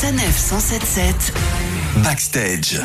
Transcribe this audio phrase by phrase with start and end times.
[0.00, 1.34] Sanef 177
[2.04, 2.80] Backstage.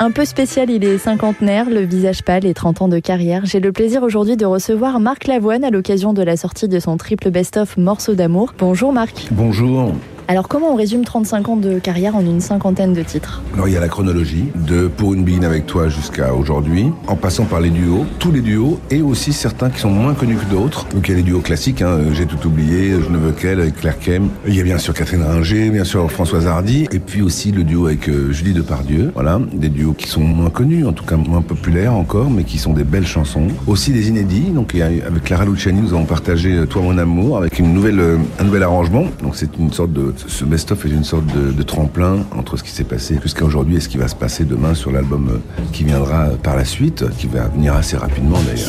[0.00, 3.44] Un peu spécial, il est cinquantenaire, le visage pâle et 30 ans de carrière.
[3.44, 6.96] J'ai le plaisir aujourd'hui de recevoir Marc Lavoine à l'occasion de la sortie de son
[6.96, 8.54] triple best-of Morceaux d'amour.
[8.58, 9.26] Bonjour Marc.
[9.32, 9.92] Bonjour.
[10.28, 13.74] Alors comment on résume 35 ans de carrière en une cinquantaine de titres Alors il
[13.74, 17.60] y a la chronologie de Pour une bine avec toi jusqu'à aujourd'hui, en passant par
[17.60, 20.84] les duos, tous les duos et aussi certains qui sont moins connus que d'autres.
[20.88, 23.60] Donc il y a les duos classiques, hein, J'ai tout oublié, Je ne veux qu'elle
[23.60, 24.28] avec Claire Kem.
[24.48, 27.62] Il y a bien sûr Catherine Ringer, bien sûr Françoise Hardy et puis aussi le
[27.62, 29.12] duo avec euh, Julie Depardieu.
[29.14, 32.58] Voilà, des duos qui sont moins connus, en tout cas moins populaires encore, mais qui
[32.58, 33.46] sont des belles chansons.
[33.68, 34.50] Aussi des inédits.
[34.50, 38.16] Donc avec Clara Luciani, nous avons partagé euh, Toi mon amour avec une nouvelle, euh,
[38.40, 39.04] un nouvel arrangement.
[39.22, 42.70] Donc c'est une sorte de ce best-of est une sorte de, tremplin entre ce qui
[42.70, 45.84] s'est passé jusqu'à aujourd'hui et ce qui va se passer demain sur l'album euh, qui
[45.84, 48.68] viendra par la suite, qui va venir assez rapidement d'ailleurs.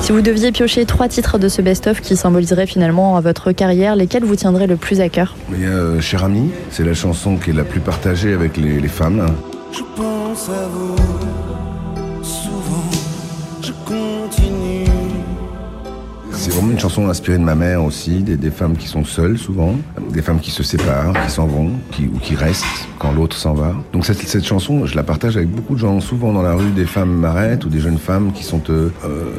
[0.00, 4.24] Si vous deviez piocher trois titres de ce best-of qui symboliseraient finalement votre carrière, lesquels
[4.24, 5.34] vous tiendraient le plus à cœur?
[5.52, 8.56] Il y a euh, Cher ami, c'est la chanson qui est la plus partagée avec
[8.56, 9.26] les, les femmes.
[9.72, 11.43] Je pense à vous.
[16.44, 19.76] C'est vraiment une chanson inspirée de ma mère aussi, des, femmes qui sont seules souvent,
[20.10, 22.66] des femmes qui se séparent, qui s'en vont, ou qui restent
[22.98, 23.74] quand l'autre s'en va.
[23.94, 26.00] Donc cette, cette, chanson, je la partage avec beaucoup de gens.
[26.00, 28.90] Souvent dans la rue, des femmes m'arrêtent ou des jeunes femmes qui sont euh,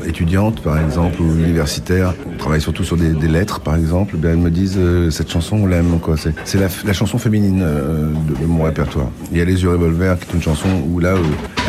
[0.07, 4.17] étudiantes par exemple ou universitaires, travaillent surtout sur des, lettres par exemple.
[4.17, 6.15] Bien, elles me disent euh, cette chanson on l'aime quoi.
[6.17, 8.09] C'est la, la, chanson féminine euh,
[8.41, 9.11] de, mon répertoire.
[9.31, 11.13] Il y a Les yeux revolver qui est une chanson où là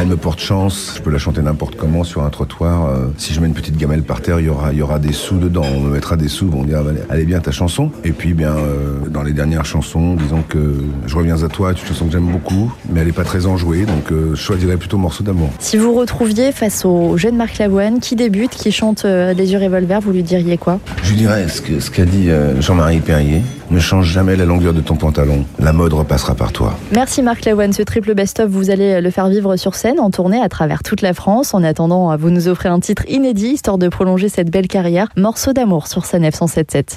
[0.00, 0.94] elle me porte chance.
[0.96, 2.90] Je peux la chanter n'importe comment sur un trottoir.
[3.18, 5.12] si je mets une petite gamelle par terre, il y aura il y aura des
[5.12, 5.64] sous dedans.
[5.74, 7.90] On me mettra des sous, on dira allez bien ta chanson.
[8.04, 11.80] Et puis bien euh, dans les dernières chansons, disons que Je reviens à toi, c'est
[11.82, 14.76] une chanson que j'aime beaucoup, mais elle n'est pas très enjouée, donc euh, je choisirais
[14.76, 15.50] plutôt morceau d'amour.
[15.58, 19.58] Si vous retrouviez face au jeune Marc Lavoine qui débute, qui chante euh, Les yeux
[19.58, 20.78] revolver, vous lui diriez quoi?
[21.02, 22.28] Je lui dirais ce qu'a ce dit
[22.60, 23.42] Jean-Marie Perrier.
[23.70, 25.44] Ne change jamais la longueur de ton pantalon.
[25.58, 26.74] La mode repassera par toi.
[26.92, 27.72] Merci Marc Lavoine.
[27.72, 31.02] Ce triple best-of, vous allez le faire vivre sur scène, en tournée à travers toute
[31.02, 31.52] la France.
[31.52, 35.08] En attendant, vous nous offrez un titre inédit, histoire de prolonger cette belle carrière.
[35.16, 36.94] Morceau d'amour sur sa 977.